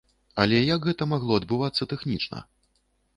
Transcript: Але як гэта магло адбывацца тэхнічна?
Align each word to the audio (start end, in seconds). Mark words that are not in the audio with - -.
Але 0.43 0.61
як 0.75 0.87
гэта 0.89 1.07
магло 1.11 1.37
адбывацца 1.41 1.87
тэхнічна? 1.91 2.43